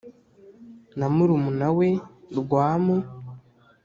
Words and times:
na 0.97 1.07
murumuna 1.15 1.67
we 1.77 1.89
rwamu 2.39 2.97